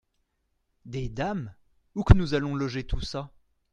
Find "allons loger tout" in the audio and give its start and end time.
2.33-3.01